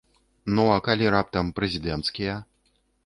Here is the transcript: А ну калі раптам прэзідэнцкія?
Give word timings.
А 0.51 0.53
ну 0.55 0.63
калі 0.87 1.11
раптам 1.15 1.51
прэзідэнцкія? 1.59 2.39